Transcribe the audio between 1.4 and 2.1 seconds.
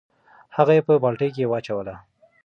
واچوله.